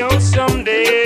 know 0.00 0.18
someday, 0.18 0.99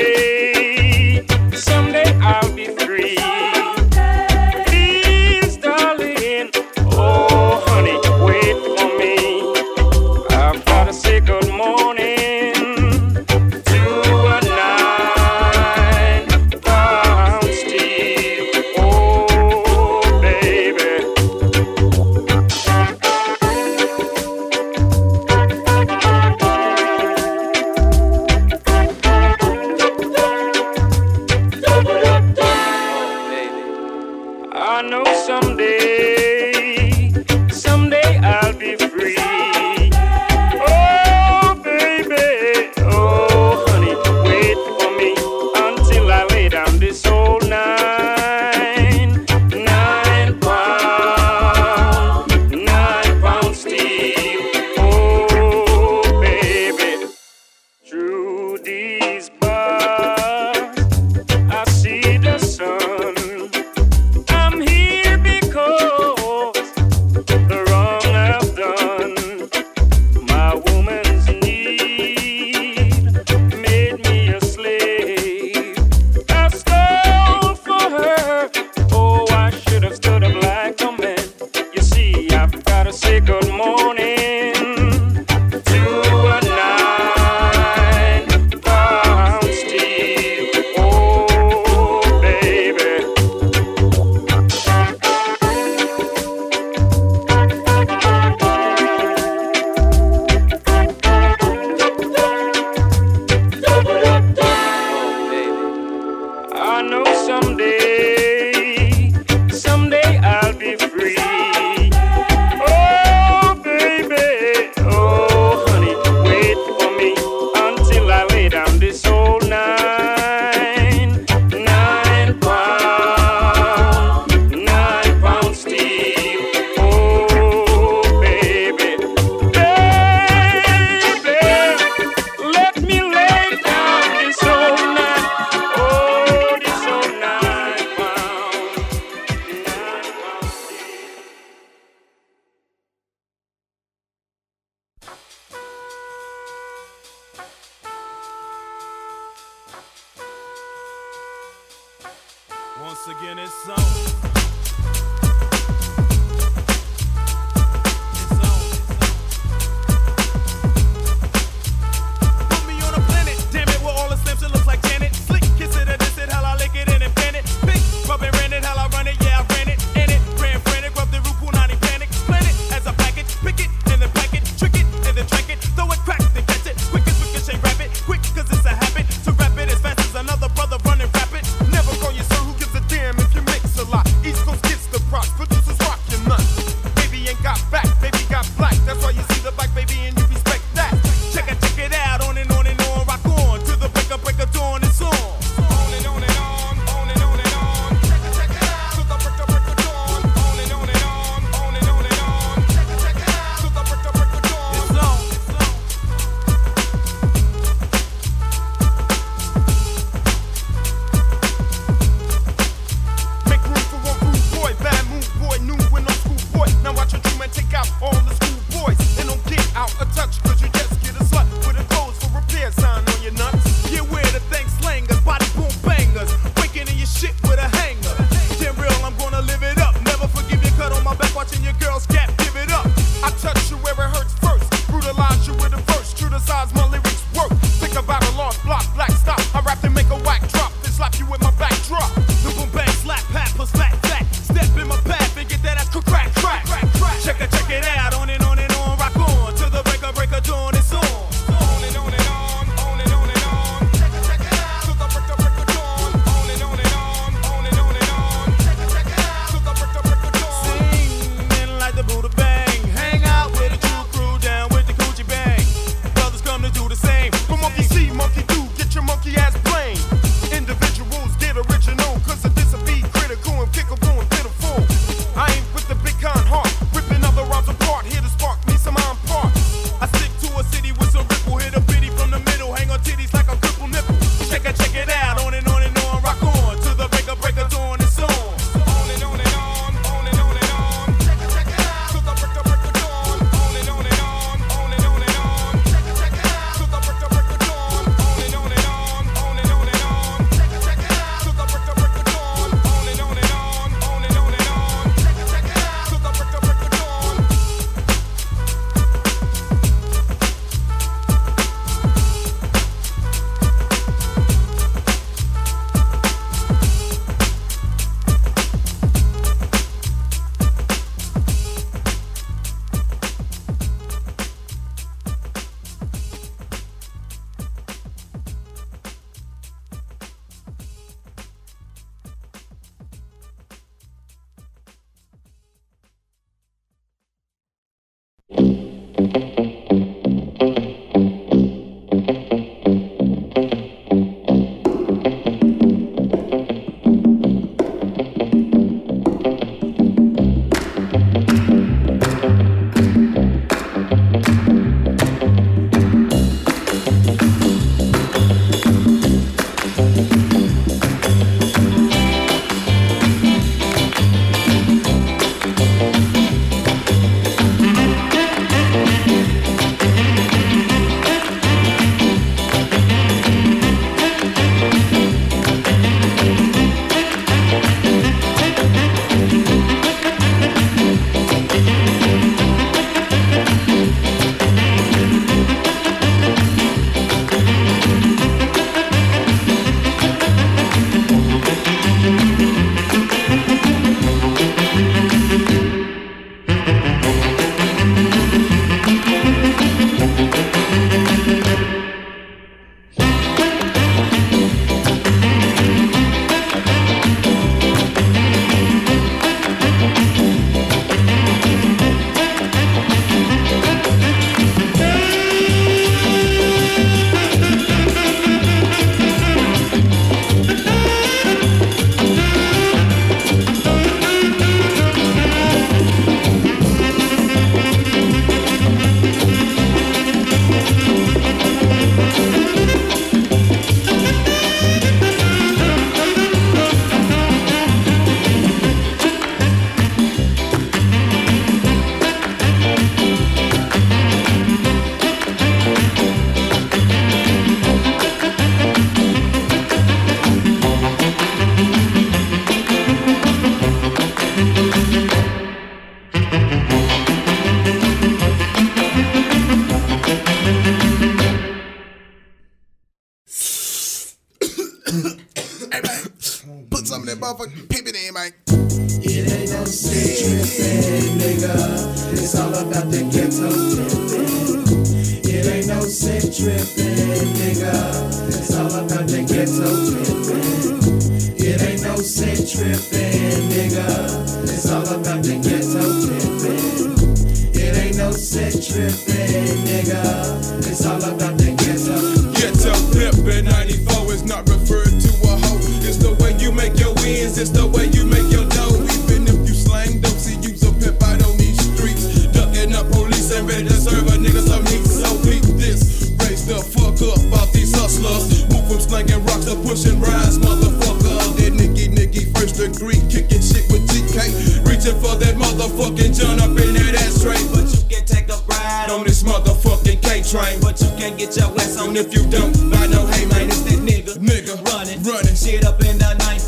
running, 525.34 525.54
shit 525.54 525.84
up 525.84 526.00
in 526.00 526.18
the 526.18 526.30
9 526.34 526.60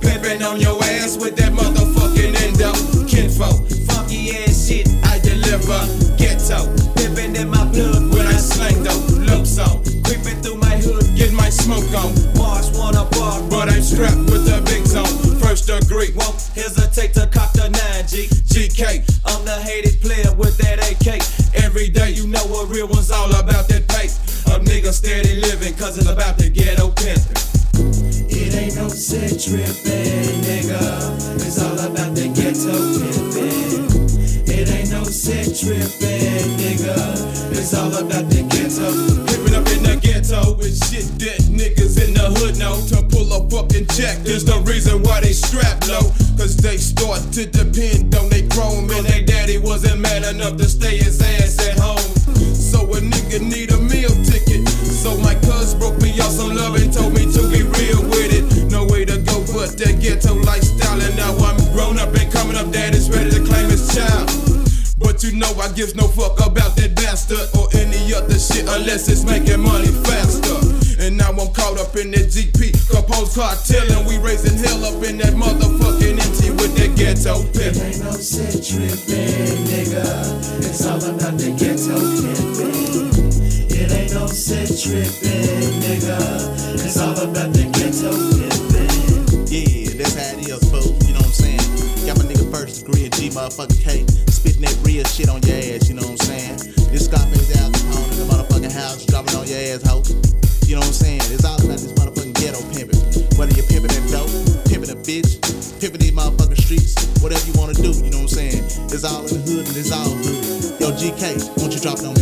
Pimpin' 0.00 0.42
on 0.46 0.60
your 0.60 0.78
ass 0.84 1.16
with 1.16 1.36
that 1.36 1.52
motherfucking 1.52 2.34
endo. 2.46 2.72
Kinfo, 3.06 3.50
Funky 3.86 4.36
ass 4.36 4.68
shit, 4.68 4.88
I 5.04 5.18
deliver. 5.18 5.80
Ghetto, 6.16 6.70
pimpin' 6.94 7.34
in 7.34 7.48
my 7.50 7.64
blood 7.72 8.14
when 8.14 8.26
I 8.26 8.38
slang 8.38 8.82
though. 8.82 9.02
Loop 9.26 9.46
song, 9.46 9.82
creeping 10.04 10.40
through 10.42 10.58
my 10.58 10.76
hood. 10.78 11.04
get 11.16 11.32
my 11.32 11.50
smoke 11.50 11.90
on. 11.94 12.14
Mars 12.38 12.70
wanna 12.78 13.04
bar, 13.12 13.42
But 13.50 13.68
I'm 13.70 13.82
strapped 13.82 14.30
with 14.30 14.46
the 14.46 14.62
big 14.66 14.86
zone. 14.86 15.14
First 15.40 15.66
degree, 15.66 16.12
won't 16.14 16.38
hesitate 16.54 17.14
to 17.14 17.26
cock 17.26 17.52
the 17.52 17.68
9G. 17.68 18.28
GK. 18.52 19.02
I'm 19.26 19.44
the 19.44 19.58
hated 19.60 20.00
player 20.00 20.32
with 20.34 20.56
that 20.58 20.78
AK. 20.78 21.18
Every 21.64 21.88
day 21.88 22.10
you 22.10 22.26
know 22.26 22.44
a 22.60 22.66
real 22.66 22.88
one's 22.88 23.10
all 23.10 23.30
about 23.34 23.68
that 23.68 23.88
pay. 23.88 24.06
A 24.54 24.58
nigga 24.60 24.92
steady 24.92 25.40
living, 25.40 25.74
cause 25.74 25.98
it's 25.98 26.08
about 26.08 26.38
the 26.38 26.50
ghetto 26.50 26.90
pimpin'. 26.90 27.51
It 28.52 28.56
ain't 28.56 28.76
no 28.76 28.88
sick 28.88 29.40
trippin', 29.40 30.44
nigga. 30.44 31.40
It's 31.40 31.58
all 31.58 31.72
about 31.72 32.14
the 32.14 32.28
ghetto 32.36 32.76
pimpin'. 33.00 34.44
It 34.46 34.68
ain't 34.68 34.90
no 34.90 35.04
sick 35.04 35.56
trippin', 35.56 36.52
nigga. 36.60 36.92
It's 37.56 37.72
all 37.72 37.88
about 37.88 38.28
the 38.28 38.44
ghetto. 38.52 38.92
Living 39.24 39.54
up 39.56 39.66
in 39.72 39.82
the 39.88 39.96
ghetto 39.96 40.52
with 40.56 40.76
shit 40.84 41.08
that 41.24 41.40
niggas 41.48 41.96
in 42.04 42.12
the 42.12 42.28
hood 42.28 42.58
know. 42.58 42.76
To 42.92 43.00
pull 43.08 43.32
a 43.32 43.40
fucking 43.48 43.86
jack 43.96 44.20
is 44.26 44.44
the 44.44 44.60
reason 44.68 45.02
why 45.02 45.22
they 45.22 45.32
strap 45.32 45.80
low. 45.88 46.12
Cause 46.36 46.58
they 46.58 46.76
start 46.76 47.22
to 47.32 47.46
depend 47.46 48.14
on 48.14 48.28
they 48.28 48.46
chrome. 48.48 48.90
And 48.90 49.06
they 49.06 49.24
daddy 49.24 49.56
wasn't 49.56 50.00
man 50.00 50.24
enough 50.24 50.58
to 50.58 50.68
stay 50.68 50.98
his 50.98 51.22
ass 51.22 51.56
at 51.66 51.80
home. 51.80 52.04
So 52.52 52.84
a 52.84 53.00
nigga 53.00 53.40
need 53.40 53.72
a 53.72 53.78
meal 53.78 54.12
ticket. 54.28 54.68
So 54.68 55.16
my 55.24 55.34
broke 55.78 56.00
me 56.00 56.18
off 56.20 56.32
some 56.32 56.54
love 56.54 56.74
and 56.76 56.92
told 56.92 57.14
me 57.14 57.24
to 57.32 57.42
be 57.50 57.62
real 57.62 58.02
with 58.10 58.32
it. 58.32 58.70
No 58.70 58.84
way 58.86 59.04
to 59.04 59.18
go 59.18 59.40
but 59.52 59.76
that 59.78 60.00
ghetto 60.00 60.34
lifestyle. 60.34 61.00
And 61.00 61.16
now 61.16 61.32
I'm 61.38 61.56
grown 61.72 61.98
up 61.98 62.14
and 62.14 62.30
coming 62.32 62.56
up, 62.56 62.70
daddy's 62.72 63.10
ready 63.10 63.30
to 63.30 63.44
claim 63.44 63.68
his 63.70 63.86
child. 63.94 64.28
But 64.98 65.22
you 65.24 65.32
know 65.36 65.50
I 65.60 65.70
gives 65.72 65.94
no 65.94 66.06
fuck 66.08 66.38
about 66.44 66.76
that 66.76 66.94
bastard 66.94 67.48
or 67.58 67.68
any 67.74 68.14
other 68.14 68.38
shit 68.38 68.68
unless 68.68 69.08
it's 69.08 69.24
making 69.24 69.60
money 69.60 69.90
faster. 70.06 70.56
And 71.02 71.16
now 71.16 71.30
I'm 71.30 71.50
caught 71.52 71.78
up 71.80 71.96
in 71.96 72.12
that 72.12 72.30
GP 72.30 72.78
Capone's 72.88 73.34
cartel 73.34 73.90
and 73.98 74.06
we 74.06 74.18
raising 74.18 74.56
hell 74.58 74.84
up 74.84 75.02
in 75.02 75.18
that 75.18 75.34
motherfucking 75.34 76.14
MT 76.22 76.50
with 76.62 76.76
that 76.78 76.94
ghetto 76.96 77.42
It 77.42 77.52
pimp. 77.54 77.76
ain't 77.82 77.98
no 78.04 78.12
sick 78.12 78.62
trippin', 78.62 79.66
nigga. 79.66 80.62
It's 80.62 80.86
all 80.86 81.02
about 81.02 81.36
the 81.38 81.50
ghetto 81.58 81.98
pimpin'. 81.98 83.21
It 83.82 83.90
ain't 83.90 84.14
no 84.14 84.28
sick 84.28 84.70
trippin', 84.78 85.74
nigga. 85.82 86.14
It's 86.78 87.02
all 87.02 87.18
about 87.18 87.50
the 87.50 87.66
ghetto 87.74 88.14
pimpin'. 88.14 89.50
Yeah, 89.50 89.98
that's 89.98 90.14
how 90.14 90.38
it 90.38 90.46
is, 90.46 90.62
fool. 90.70 90.94
You 91.02 91.18
know 91.18 91.26
what 91.26 91.34
I'm 91.34 91.42
saying? 91.42 91.66
Got 92.06 92.22
my 92.22 92.30
nigga 92.30 92.46
first 92.54 92.86
degree 92.86 93.06
in 93.06 93.10
G 93.10 93.26
motherfucking 93.34 93.82
K. 93.82 94.06
Spitting 94.30 94.62
that 94.62 94.78
real 94.86 95.02
shit 95.10 95.26
on 95.28 95.42
your 95.42 95.58
ass, 95.58 95.90
you 95.90 95.98
know 95.98 96.06
what 96.06 96.14
I'm 96.14 96.30
saying? 96.30 96.54
This 96.94 97.10
Scarface 97.10 97.50
Al 97.58 97.74
Capone 97.74 98.06
in 98.06 98.18
the 98.22 98.26
motherfucking 98.30 98.70
house, 98.70 99.02
dropping 99.02 99.34
on 99.34 99.50
your 99.50 99.58
ass, 99.58 99.82
hoe. 99.82 100.06
You 100.70 100.78
know 100.78 100.86
what 100.86 100.94
I'm 100.94 101.02
saying? 101.02 101.26
It's 101.34 101.42
all 101.42 101.58
about 101.58 101.82
this 101.82 101.90
motherfucking 101.98 102.38
ghetto 102.38 102.62
pimping. 102.70 103.02
Whether 103.34 103.58
you're 103.58 103.66
pimping 103.66 103.90
that 103.98 104.06
dope, 104.14 104.30
pimping 104.70 104.94
a 104.94 104.98
bitch, 105.02 105.42
pimping 105.82 105.98
these 105.98 106.14
motherfucking 106.14 106.62
streets, 106.62 106.94
whatever 107.18 107.42
you 107.50 107.54
wanna 107.58 107.74
do, 107.74 107.90
you 107.98 108.14
know 108.14 108.22
what 108.22 108.30
I'm 108.30 108.46
saying? 108.46 108.62
It's 108.94 109.02
all 109.02 109.26
in 109.26 109.42
the 109.42 109.42
hood 109.42 109.66
and 109.66 109.74
it's 109.74 109.90
all 109.90 110.14
good. 110.22 110.38
Yo, 110.78 110.94
GK, 110.94 111.34
won't 111.58 111.74
you 111.74 111.82
drop 111.82 111.98
it 111.98 112.06
on 112.06 112.14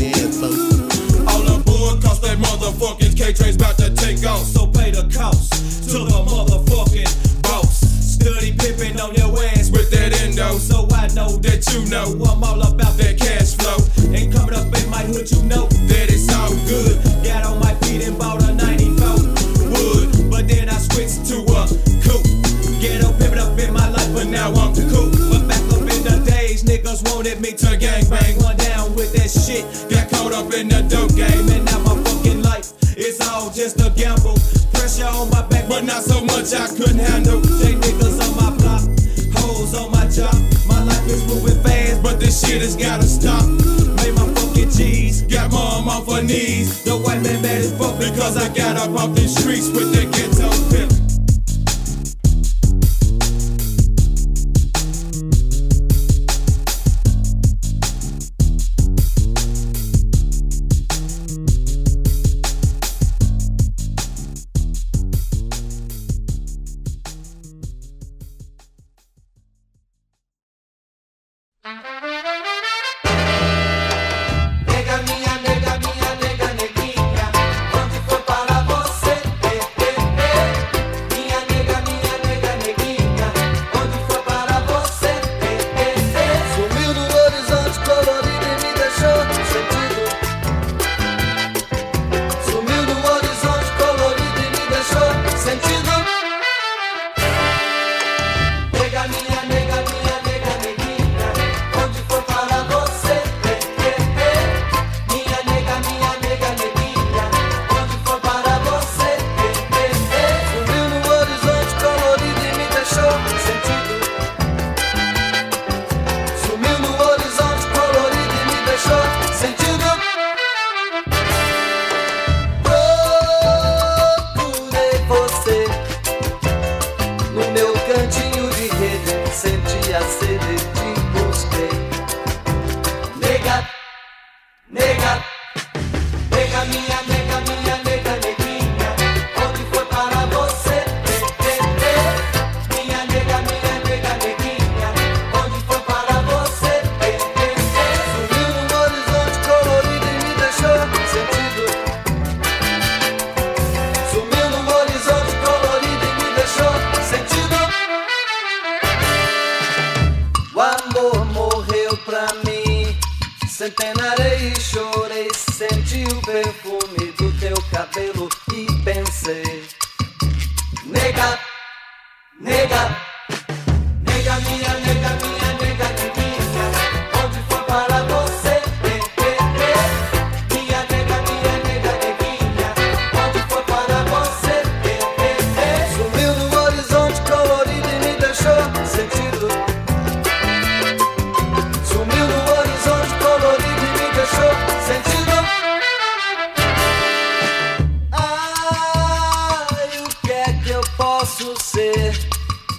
motherfucking 3.30 3.34
K-Train's 3.34 3.56
about 3.56 3.78
to 3.78 3.94
take 3.94 4.26
off. 4.26 4.42
So 4.42 4.66
pay 4.66 4.90
the 4.90 5.02
cost 5.14 5.52
to 5.90 5.98
the 5.98 6.24
motherfucking 6.26 7.42
boss. 7.42 7.80
Study 7.80 8.52
pimping 8.52 9.00
on 9.00 9.14
your 9.14 9.32
ass 9.44 9.70
With 9.70 9.90
that 9.92 10.20
endo, 10.20 10.58
So 10.58 10.88
I 10.92 11.08
know 11.08 11.36
that 11.38 11.64
you 11.72 11.88
know 11.88 12.06
I'm 12.24 12.44
all 12.44 12.60
about 12.60 12.89
Because 48.10 48.36
I 48.36 48.48
got 48.52 48.76
up 48.76 48.90
off 48.98 49.14
the 49.14 49.28
streets 49.28 49.68
with 49.68 49.89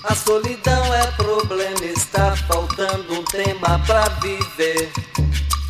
A 0.04 0.16
solidão 0.16 0.94
é 0.96 1.06
problema, 1.12 1.86
está 1.86 2.36
faltando 2.36 3.14
um 3.14 3.24
tema 3.26 3.80
pra 3.86 4.10
viver. 4.20 4.92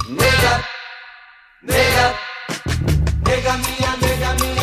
Nega, 0.08 0.66
nega, 1.62 2.16
nega 3.28 3.58
minha, 3.58 3.98
nega 3.98 4.34
minha. 4.40 4.61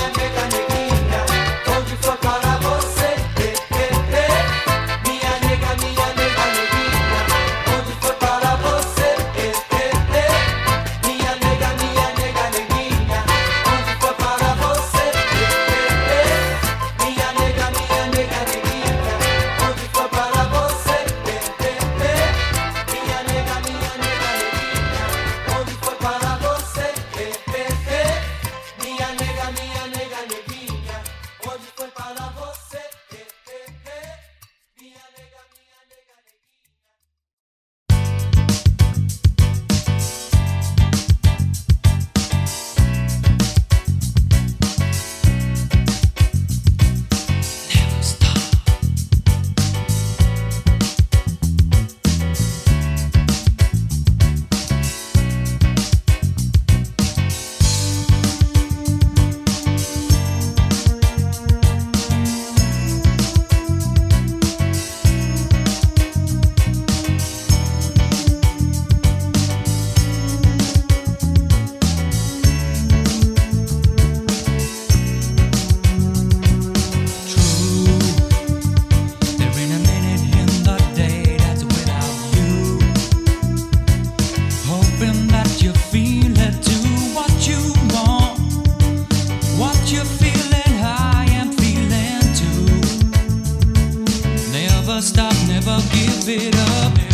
never 94.99 95.07
stop, 95.07 95.49
never 95.49 95.77
give 95.93 96.29
it 96.29 96.57
up. 96.57 97.08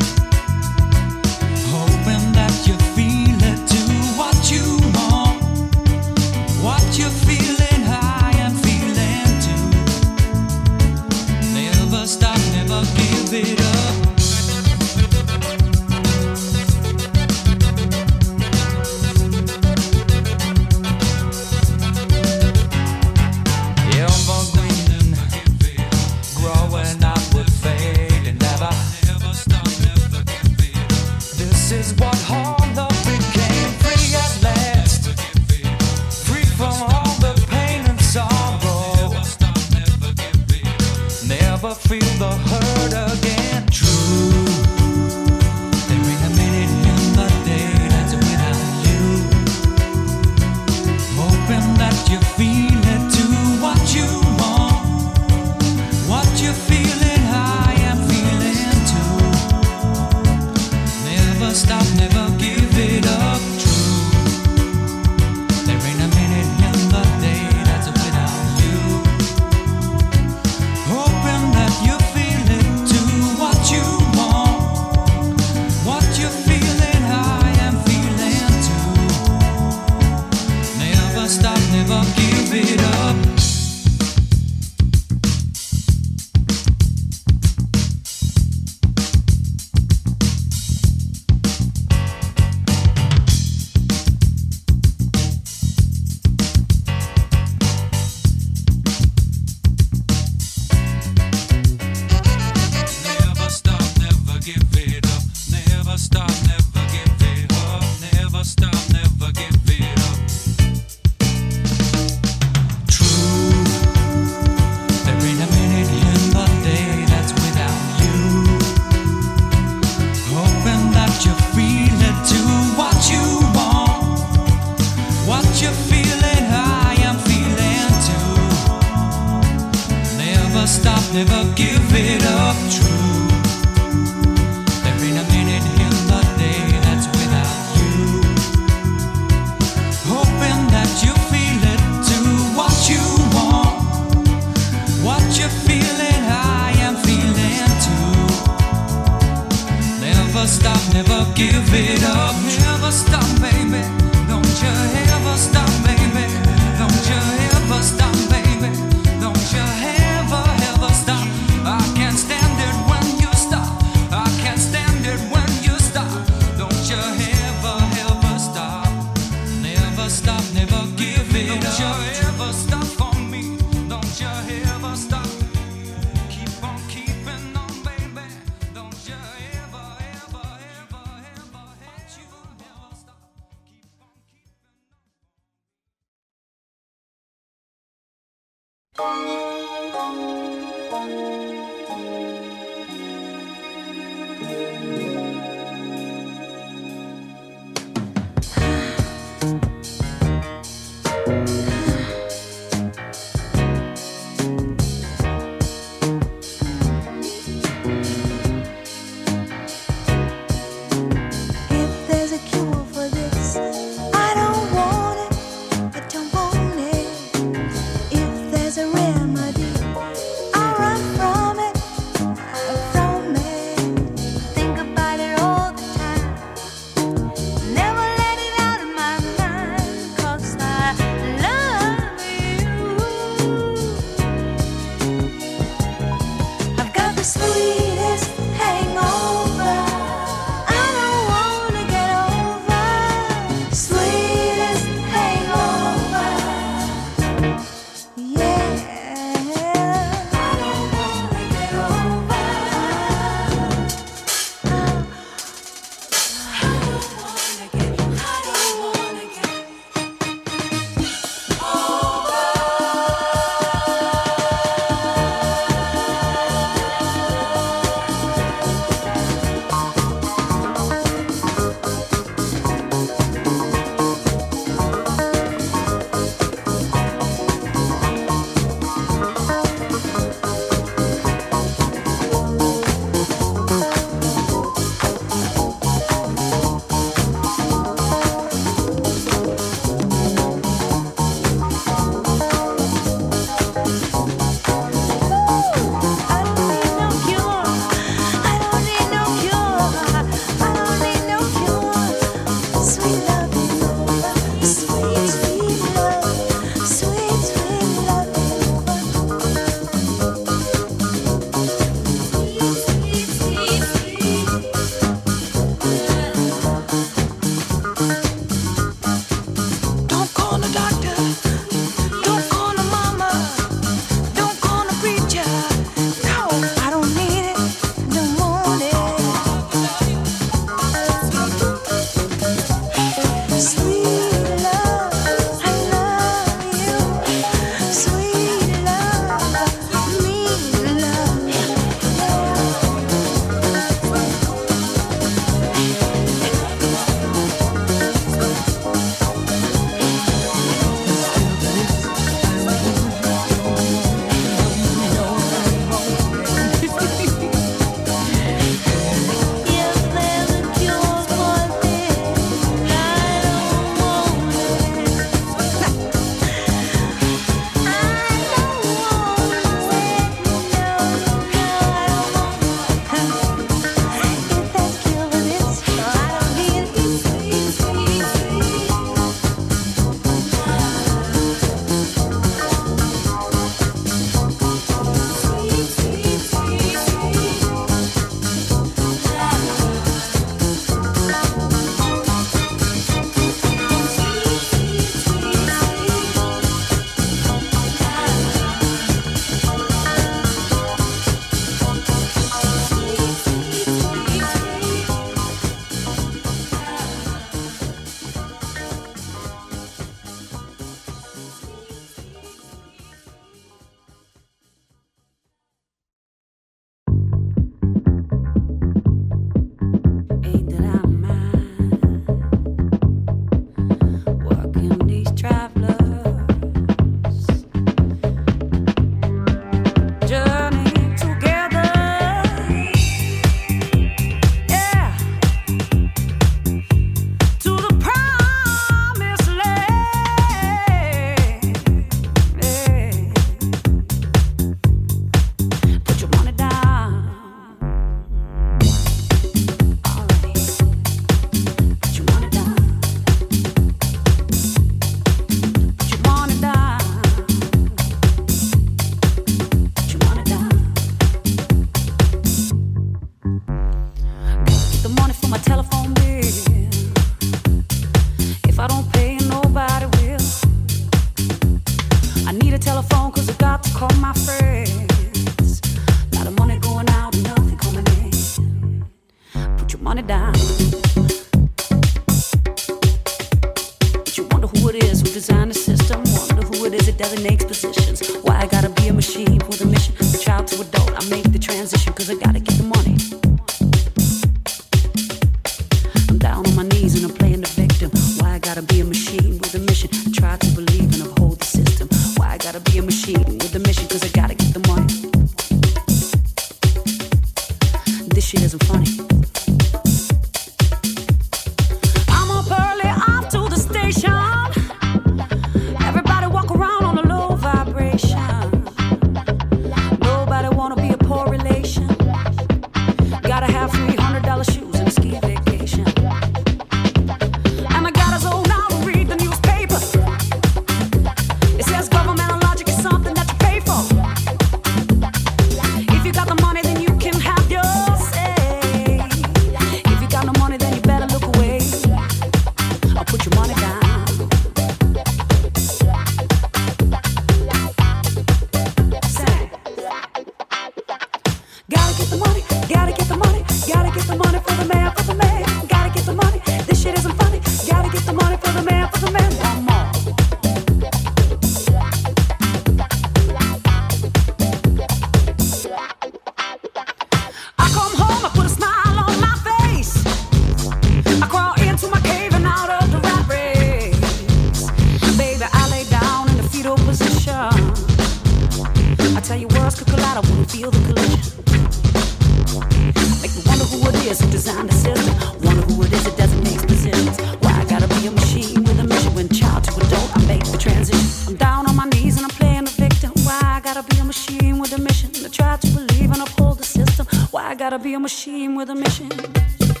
Gotta 597.91 598.03
be 598.05 598.13
a 598.13 598.19
machine 598.19 598.73
with 598.75 598.89
a 598.89 598.95
mission? 598.95 600.00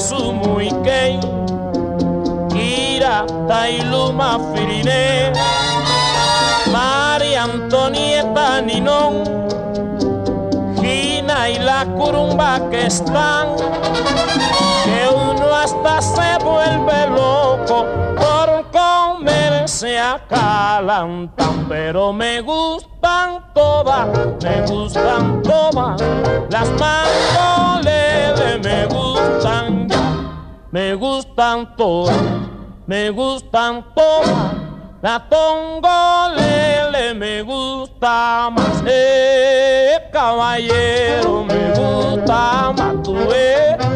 Francia 0.00 0.16
Sumuikei, 0.16 1.20
Kira 2.48 3.26
Tailuma 3.46 4.38
Firine, 4.52 5.32
María 6.72 7.44
Antonieta 7.44 8.62
Ninón, 8.62 9.24
Gina 10.80 11.50
y 11.50 11.58
la 11.58 11.84
curumba 11.84 12.60
que 12.70 12.86
están, 12.86 13.56
que 14.84 15.08
uno 15.14 15.54
hasta 15.54 16.00
se 16.00 16.44
vuelve 16.44 17.06
loco 17.08 17.86
por 18.16 18.70
comerse 18.70 19.98
acalantan, 19.98 21.66
pero 21.68 22.12
me 22.12 22.40
gustan 22.40 23.44
todas, 23.54 24.08
me 24.42 24.62
gustan 24.66 25.42
todas, 25.42 26.00
las 26.50 26.68
ya, 26.78 27.99
me 30.70 30.94
gustan 30.94 31.76
todas, 31.76 32.16
me 32.86 33.10
gustan 33.10 33.84
todas. 33.94 34.54
La 35.02 35.26
tongolele 35.28 37.14
me 37.14 37.42
gusta 37.42 38.50
más, 38.50 38.82
eh, 38.86 40.10
caballero 40.12 41.44
me 41.44 41.70
gusta 41.70 42.72
más, 42.76 43.02
tú 43.02 43.16
eh. 43.34 43.89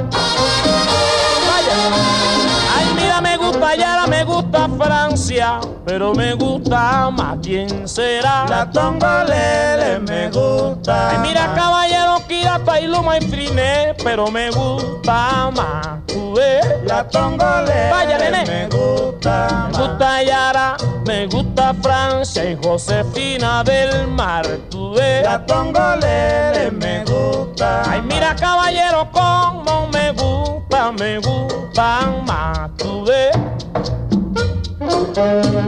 Francia, 4.77 5.61
pero 5.85 6.15
me 6.15 6.35
gusta 6.35 7.11
más, 7.11 7.39
¿quién 7.43 7.89
será? 7.89 8.47
La 8.49 8.71
tongolele 8.71 9.99
me 10.01 10.31
gusta 10.31 11.11
Ay 11.11 11.19
mira 11.19 11.53
caballero, 11.55 12.17
Kirata 12.27 12.81
y 12.81 12.87
Luma 12.87 13.19
y 13.19 13.21
Friné, 13.23 13.95
pero 14.03 14.31
me 14.31 14.51
gusta 14.51 15.51
más, 15.55 15.87
tú 16.07 16.35
eh. 16.39 16.61
La 16.87 17.09
tongolele 17.09 17.91
Vaya 17.91 18.19
nene, 18.19 18.45
me 18.47 18.69
gusta 18.69 19.69
Me 19.73 19.79
gusta 19.79 20.23
Yara, 20.23 20.77
me 21.07 21.27
gusta 21.27 21.75
Francia 21.83 22.51
y 22.51 22.57
Josefina 22.63 23.63
del 23.65 24.09
Mar, 24.09 24.47
tú 24.71 24.95
ves. 24.95 25.25
La 25.25 25.45
tongolele 25.45 26.71
me 26.73 27.05
gusta. 27.05 27.83
Ay, 27.91 28.03
mira 28.03 28.35
caballero, 28.35 29.09
como 29.13 29.89
me 29.89 30.13
gusta, 30.13 30.93
me 30.93 31.19
gustan 31.19 32.25
más, 32.25 32.71
tú 32.77 33.05
ves. 33.05 33.37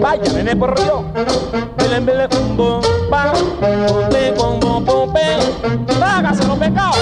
Vaya, 0.01 0.33
nene, 0.33 0.57
por 0.57 0.75
yo. 0.87 1.05
Bele, 1.77 2.01
bele, 2.01 2.27
bumbo, 2.29 2.81
pa. 3.11 3.33
Pompe, 3.33 4.35
combo, 4.37 4.85
pompe. 4.85 5.39
Trágase 5.87 6.47
los 6.47 6.59
pecados. 6.59 6.97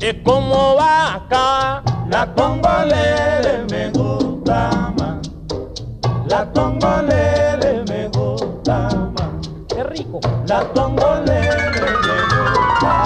¿Y 0.00 0.22
cómo 0.22 0.76
va 0.76 1.14
acá? 1.14 1.82
La 2.08 2.32
congolera 2.34 3.64
me 3.70 3.90
gusta 3.90 4.92
más. 4.96 5.30
La 6.26 6.50
congolera. 6.52 7.27
La 10.48 10.64
tongolele 10.72 11.42
me 11.72 11.80
gusta. 11.92 13.04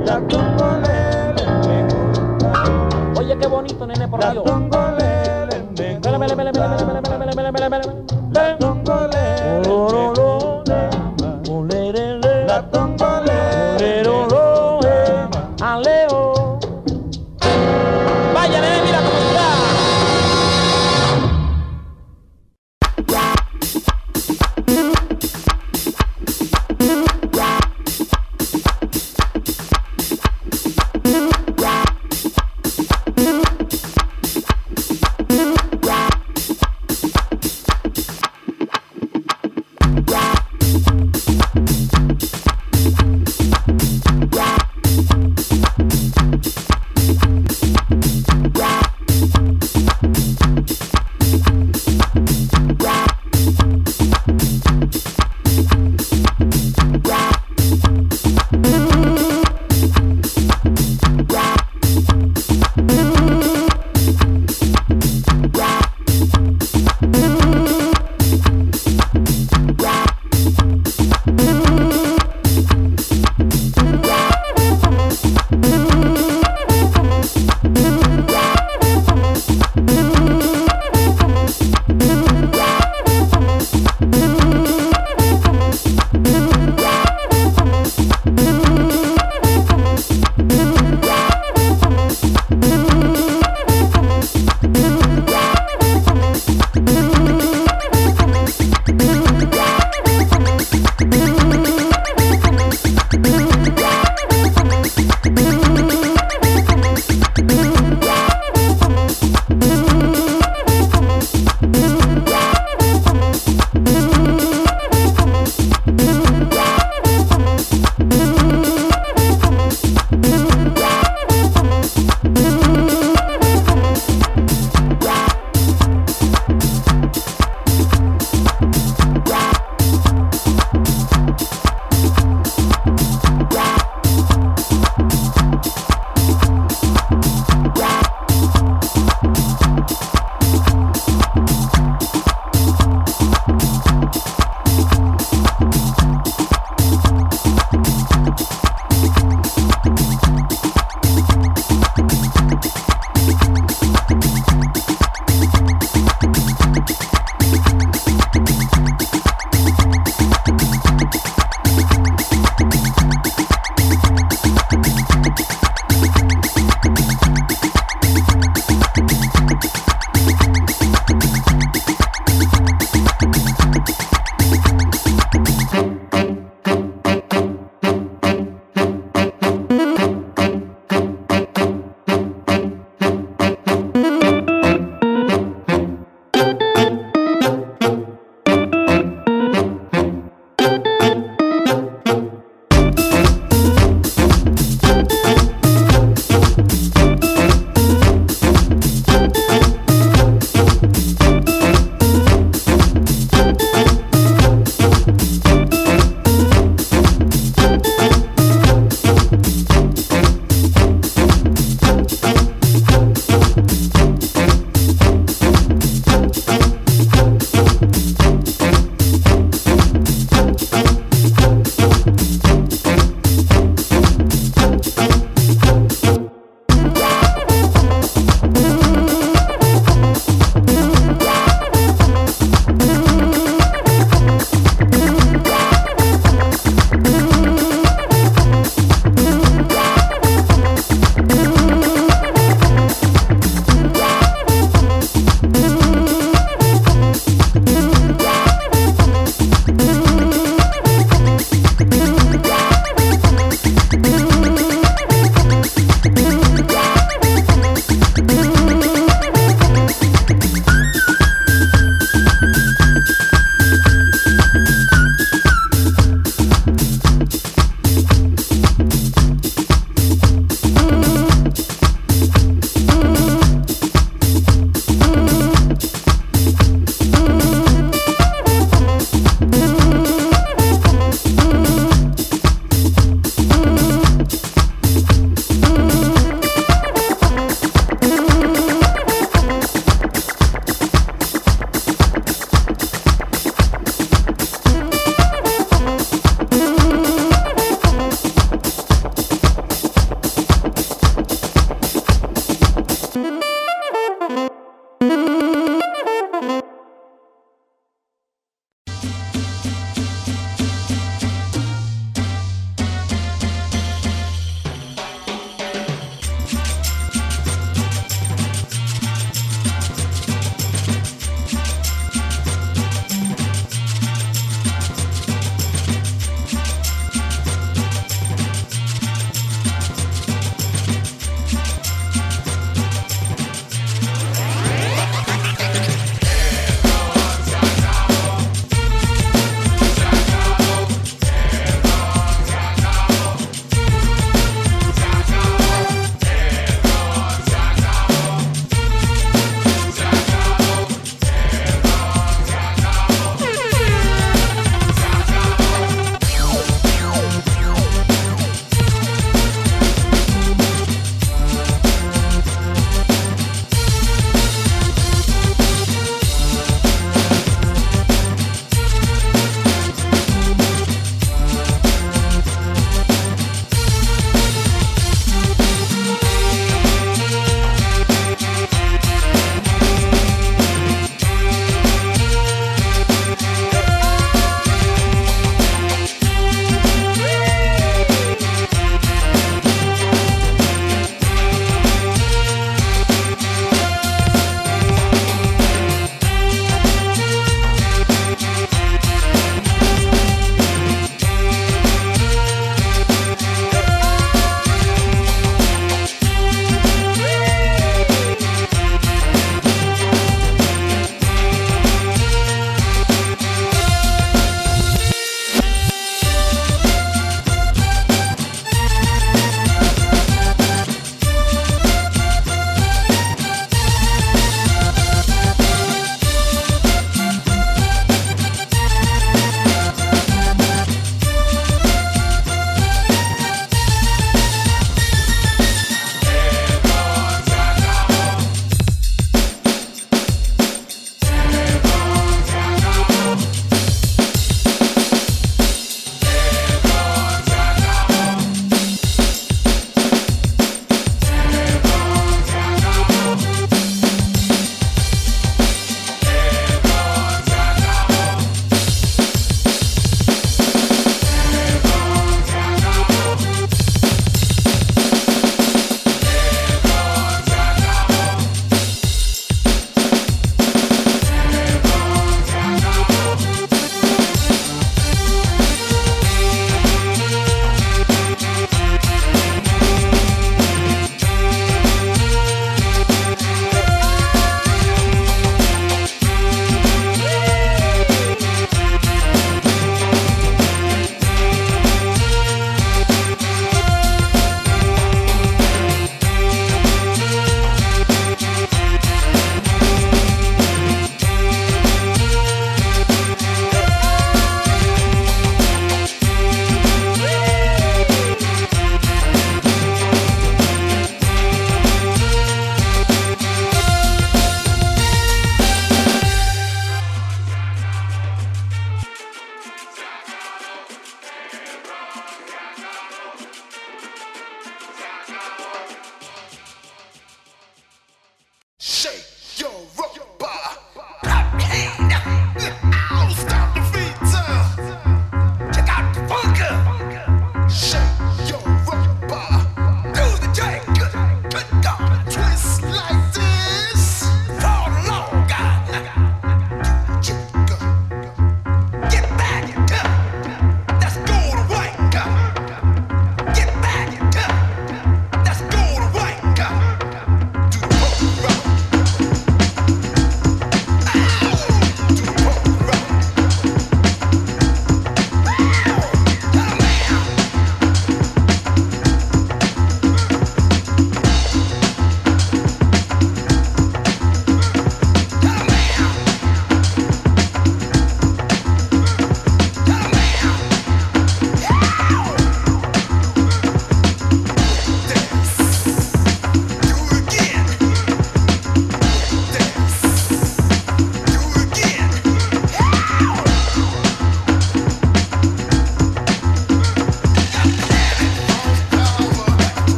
La 0.00 0.18
tongolele 0.26 1.44
me 1.66 1.82
gusta. 1.84 3.20
Oye, 3.20 3.36
qué 3.38 3.46
bonito, 3.46 3.86
nene, 3.86 4.08
por 4.08 4.20
Dios. 4.20 4.34
La 4.34 4.42
tongolele 4.44 5.68
me 5.76 5.98
gusta. 7.80 8.03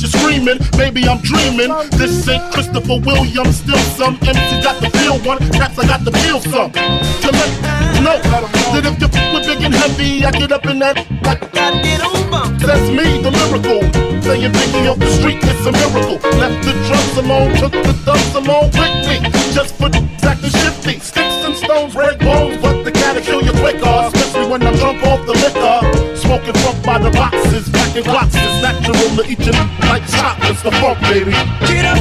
That 0.00 0.12
you're 0.12 0.20
screaming. 0.20 0.58
Maybe 0.76 1.06
I'm 1.08 1.20
dreaming. 1.20 1.70
This 1.96 2.28
ain't 2.28 2.52
Christopher 2.52 3.00
Williams, 3.04 3.56
still 3.56 3.78
some 3.96 4.18
MC 4.22 4.62
got 4.62 4.80
the 4.80 4.90
feel 4.98 5.18
one, 5.20 5.38
perhaps 5.38 5.78
I 5.78 5.86
got 5.86 6.04
the 6.04 6.12
feel 6.12 6.40
some. 6.40 6.72
To 6.72 7.28
let 7.30 7.50
you 7.94 8.02
know 8.04 8.18
that 8.20 8.84
if 8.86 9.00
you 9.00 9.08
f 9.08 9.34
with 9.34 9.46
big 9.46 9.62
and 9.62 9.74
heavy, 9.74 10.24
I 10.24 10.30
get 10.30 10.52
up 10.52 10.66
in 10.66 10.78
that 10.80 10.96
like 11.24 11.40
That's 11.52 12.88
me, 12.90 13.20
the 13.22 13.30
miracle. 13.30 13.82
Saying 14.22 14.52
Biggie 14.52 14.90
off 14.90 14.98
the 14.98 15.10
street, 15.10 15.40
it's 15.42 15.66
a 15.66 15.72
miracle. 15.72 16.18
Left 16.38 16.64
the 16.64 16.72
drums 16.86 17.16
alone, 17.18 17.54
took 17.56 17.72
the 17.72 17.94
thugs 18.04 18.34
along 18.34 18.70
with 18.78 18.94
me, 19.08 19.16
just 19.52 19.74
for 19.76 19.88
the 19.88 20.00
acting 20.22 20.50
shifty. 20.50 20.98
Sticks 21.00 21.44
and 21.44 21.56
stones, 21.56 21.94
break 21.94 22.18
bones, 22.20 22.56
but 22.62 22.84
the 22.84 22.92
cat'll 22.92 23.22
kill 23.22 23.42
you 23.42 23.52
quicker, 23.52 24.10
especially 24.12 24.46
when 24.48 24.62
I'm 24.62 24.76
drunk 24.76 25.02
off 25.04 25.26
the 25.26 25.34
liquor. 25.34 26.16
Smoking 26.16 26.54
funk 26.62 26.84
by 26.84 26.98
the 26.98 27.10
boxes, 27.10 27.68
packing 27.90 28.12
boxes, 28.12 28.62
natural 28.62 29.16
to 29.16 29.30
each 29.30 29.46
and 29.46 29.56
like 29.88 30.06
chocolates, 30.08 30.62
the 30.62 30.70
funk, 30.72 31.00
baby. 31.00 31.32
Get 31.66 31.84
up, 31.84 31.98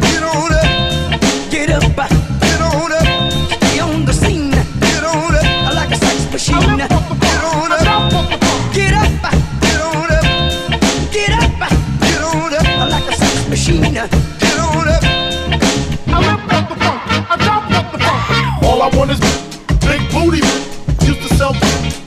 get 0.00 0.22
on 0.22 0.52
up, 0.52 1.20
get 1.50 1.70
up, 1.70 1.82
get 1.96 2.60
on 2.60 2.92
up, 2.92 3.32
stay 3.52 3.78
on 3.78 4.04
the 4.04 4.12
scene. 4.12 4.50
Get 4.50 5.04
on 5.04 5.34
up, 5.34 5.44
I 5.44 5.72
like 5.74 5.90
a 5.90 5.96
sex 5.96 6.30
machine. 6.32 6.76
Get 6.76 6.90
on 6.92 7.00
up, 7.00 7.20
get 7.20 7.84
up, 7.86 8.10
get 8.72 8.94
on 8.94 9.02
up, 9.02 9.32
get 11.12 11.32
up, 11.32 11.52
get 12.00 12.20
on 12.22 12.54
up, 12.54 12.66
I 12.66 12.88
like 12.88 13.08
a 13.08 13.14
sex 13.14 13.48
machine. 13.48 13.94
Get 13.94 14.58
on 14.58 14.88
up, 14.88 15.04
I 16.08 16.18
lift 16.18 16.52
up 16.52 16.68
the 16.68 16.76
funk, 16.82 17.00
I 17.30 17.36
drop 17.38 17.70
up 17.70 17.92
the 17.92 17.98
funk. 17.98 18.64
All 18.64 18.82
I 18.82 18.88
want 18.96 19.10
is 19.12 19.20
big 19.86 20.02
booty. 20.10 20.42
Used 21.06 21.22
to 21.28 21.34
sell 21.36 21.54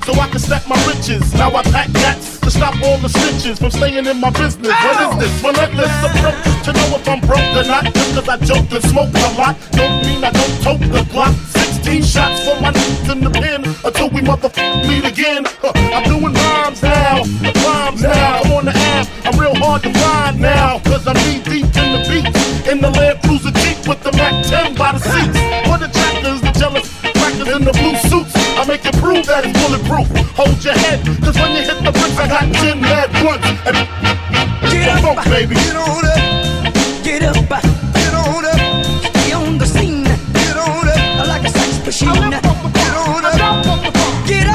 so 0.05 0.19
I 0.19 0.27
can 0.29 0.39
stack 0.39 0.67
my 0.67 0.75
riches. 0.85 1.33
Now 1.33 1.55
I 1.55 1.63
pack 1.63 1.91
cats 1.93 2.30
to 2.41 2.51
stop 2.51 2.75
all 2.83 2.97
the 2.97 3.07
snitches 3.07 3.57
from 3.59 3.71
staying 3.71 4.05
in 4.05 4.19
my 4.19 4.29
business. 4.31 4.73
What 4.73 4.97
is 5.01 5.13
this? 5.21 5.43
Relentless 5.43 5.93
approach 6.03 6.65
to 6.65 6.73
know 6.73 6.97
if 6.97 7.07
I'm 7.07 7.19
broke 7.21 7.51
or 7.55 7.65
not. 7.65 7.85
Just 7.93 8.15
cause 8.15 8.29
I 8.29 8.37
joke 8.37 8.71
and 8.71 8.83
smoke 8.83 9.13
a 9.13 9.29
lot. 9.37 9.55
Don't 9.71 10.05
mean 10.05 10.23
I 10.23 10.31
don't 10.31 10.55
tote 10.61 10.81
the 10.81 11.03
block. 11.11 11.33
16 11.81 12.03
shots 12.03 12.45
for 12.45 12.59
my 12.61 12.71
niggas 12.71 13.11
in 13.11 13.19
the 13.21 13.29
pen 13.29 13.65
until 13.85 14.09
we 14.09 14.21
motherfucker 14.21 14.87
meet 14.87 15.05
again. 15.05 15.43
Huh, 15.61 15.71
I'm 15.75 16.03
doing 16.03 16.33
rhymes 16.33 16.81
now, 16.81 17.23
rhymes 17.65 18.01
now. 18.01 18.41
I'm 18.41 18.51
on 18.51 18.65
the 18.65 18.75
app, 18.75 19.07
I'm 19.25 19.39
real 19.39 19.55
hard 19.55 19.83
to 19.83 19.93
find 19.93 20.39
now. 20.39 20.79
Cause 20.85 21.07
I'm 21.07 21.17
knee 21.25 21.41
deep 21.43 21.65
in 21.65 21.87
the 21.93 22.01
beats. 22.09 22.69
In 22.69 22.81
the 22.81 22.89
Land 22.91 23.19
Cruiser 23.23 23.51
Jeep 23.51 23.87
with 23.87 24.01
the 24.03 24.11
Mac 24.13 24.45
10 24.45 24.75
by 24.75 24.93
the 24.93 24.99
seats. 24.99 25.37
For 25.67 25.77
the 25.77 25.89
trackers, 25.89 26.41
the 26.41 26.51
jealous 26.57 26.87
crackers 27.01 27.49
in 27.49 27.65
the 27.65 27.73
blue 27.73 27.95
make 28.83 28.93
it 28.93 28.99
prove 28.99 29.25
that 29.27 29.45
it's 29.45 29.57
bulletproof. 29.61 30.07
Hold 30.35 30.63
your 30.63 30.73
head, 30.73 31.05
cause 31.21 31.35
when 31.37 31.51
you 31.55 31.61
hit 31.61 31.83
the 31.83 31.91
bricks, 31.91 32.17
I 32.17 32.27
got 32.27 32.53
10 32.53 32.81
mad 32.81 33.09
blunts. 33.21 33.47
And 33.65 33.77
Get 34.71 35.01
funk, 35.01 35.17
up, 35.17 35.25
baby. 35.25 35.55
Get 35.55 35.75
on 35.75 36.05
up, 36.05 36.73
get 37.03 37.23
up, 37.23 37.35
get 37.35 38.13
on 38.13 38.45
up, 38.45 38.85
stay 39.05 39.31
on 39.33 39.57
the 39.57 39.65
scene. 39.65 40.03
Get 40.03 40.57
on 40.57 40.87
up, 40.87 40.97
I 40.97 41.25
like 41.27 41.43
a 41.45 41.49
sex 41.49 41.85
machine. 41.85 42.13
Get 42.13 42.45
on 42.45 42.65
up, 42.65 42.73
get 42.73 42.89
up, 43.37 43.65
get 44.25 44.47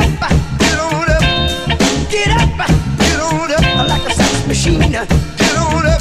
on 0.75 1.11
up, 1.11 1.27
get 2.11 2.31
up, 2.31 2.51
get 2.99 3.19
on 3.21 3.51
up, 3.53 3.63
I 3.63 3.87
like 3.87 4.07
a 4.07 4.15
sex 4.15 4.47
machine. 4.47 4.81
Get 4.81 5.55
on 5.55 5.87
up, 5.87 6.01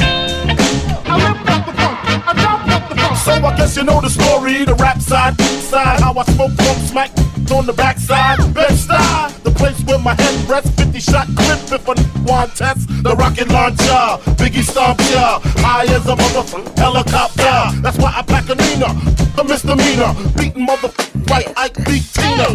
I 1.05 1.15
lift 1.21 1.49
up 1.49 1.65
the 1.65 1.73
funk, 1.73 1.97
I 2.25 2.33
drop 2.33 2.67
up 2.69 2.89
the 2.89 2.95
funk. 2.95 3.17
So 3.17 3.31
I 3.33 3.55
guess 3.57 3.77
you 3.77 3.83
know 3.83 4.01
the 4.01 4.09
story, 4.09 4.65
the 4.65 4.75
rap 4.75 5.01
side, 5.01 5.39
side, 5.41 5.99
how 5.99 6.13
I 6.17 6.23
smoke 6.25 6.51
funk 6.51 6.79
smack 6.89 7.24
on 7.51 7.65
the 7.65 7.73
backside. 7.73 8.37
Best 8.53 8.87
the 8.87 9.51
place 9.51 9.79
where 9.83 9.99
my 9.99 10.13
head 10.15 10.49
rests, 10.49 10.71
50 10.75 10.99
shot 10.99 11.27
clip 11.35 11.59
if 11.71 11.87
a 11.87 11.91
n- 11.91 12.23
want 12.25 12.55
test. 12.55 12.87
The 13.03 13.15
rocket 13.15 13.49
launcher, 13.49 14.03
Biggie 14.39 14.63
stomp 14.63 14.99
ya, 15.11 15.39
high 15.61 15.85
as 15.85 16.05
a 16.07 16.15
motherfucker 16.15 16.77
helicopter. 16.77 17.81
That's 17.81 17.97
why 17.97 18.13
I 18.15 18.21
pack 18.21 18.49
a 18.49 18.55
Nina, 18.55 18.89
a 19.37 19.43
misdemeanor, 19.43 20.13
beating 20.37 20.65
motherfucker 20.65 21.29
like 21.29 21.47
Ike 21.57 21.77
beat 21.85 22.05
Tina. 22.13 22.47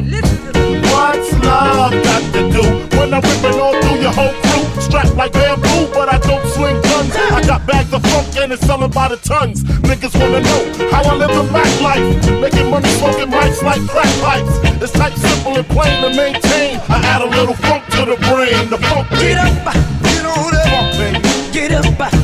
What's 0.91 1.32
love 1.45 1.93
got 1.93 2.22
to 2.34 2.43
do 2.51 2.62
when 2.97 3.14
I'm 3.14 3.22
ripping 3.22 3.61
all 3.61 3.74
through 3.82 4.01
your 4.01 4.12
whole 4.12 4.34
crew? 4.43 4.80
Strapped 4.80 5.14
like 5.14 5.32
bamboo, 5.32 5.93
but 5.93 6.09
I 6.09 6.18
don't 6.18 6.45
swing 6.55 6.80
guns. 6.82 7.14
I 7.16 7.43
got 7.47 7.66
bags 7.66 7.93
of 7.93 8.03
funk 8.03 8.36
and 8.38 8.53
it's 8.53 8.66
selling 8.66 8.91
by 8.91 9.09
the 9.09 9.16
tons. 9.16 9.62
Niggas 9.62 10.18
wanna 10.18 10.41
know 10.41 10.88
how 10.91 11.03
I 11.05 11.14
live 11.16 11.30
a 11.30 11.53
back 11.53 11.80
life. 11.80 12.30
Making 12.41 12.70
money 12.70 12.88
smoking 12.99 13.30
mics 13.30 13.62
like 13.62 13.86
crack 13.88 14.11
pipes. 14.20 14.69
It's 14.82 14.92
type 14.92 15.12
simple 15.12 15.58
and 15.58 15.68
plain 15.68 16.00
to 16.02 16.08
maintain. 16.16 16.80
I 16.88 17.02
add 17.04 17.20
a 17.20 17.26
little 17.26 17.54
funk 17.54 17.84
to 17.88 18.06
the 18.06 18.16
brain. 18.16 18.70
The 18.70 18.78
funk 18.78 19.10
Get 19.10 19.36
up, 19.36 19.74
get 20.02 20.24
on 20.24 20.56
up, 20.56 20.68
funk, 20.70 20.96
baby. 20.96 21.52
get 21.52 21.72
up, 21.72 22.19